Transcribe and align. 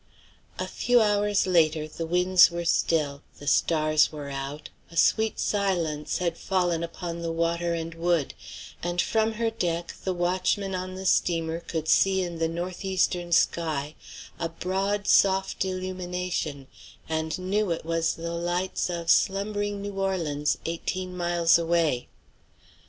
A 0.57 0.67
few 0.67 0.99
hours 0.99 1.45
later 1.45 1.87
the 1.87 2.07
winds 2.07 2.49
were 2.49 2.65
still, 2.65 3.21
the 3.37 3.45
stars 3.45 4.11
were 4.11 4.31
out, 4.31 4.69
a 4.89 4.97
sweet 4.97 5.39
silence 5.39 6.17
had 6.17 6.39
fallen 6.39 6.81
upon 6.83 7.21
water 7.37 7.75
and 7.75 7.93
wood, 7.93 8.33
and 8.81 8.99
from 8.99 9.33
her 9.33 9.51
deck 9.51 9.93
the 10.03 10.11
watchmen 10.11 10.73
on 10.73 10.95
the 10.95 11.05
steamer 11.05 11.59
could 11.59 11.87
see 11.87 12.23
in 12.23 12.39
the 12.39 12.49
north 12.49 12.83
eastern 12.83 13.31
sky 13.31 13.93
a 14.39 14.49
broad, 14.49 15.05
soft, 15.07 15.63
illumination, 15.65 16.65
and 17.07 17.37
knew 17.37 17.69
it 17.69 17.85
was 17.85 18.15
the 18.15 18.33
lights 18.33 18.89
of 18.89 19.07
slumbering 19.11 19.83
New 19.83 19.99
Orleans, 19.99 20.57
eighteen 20.65 21.15
miles 21.15 21.59
away. 21.59 22.07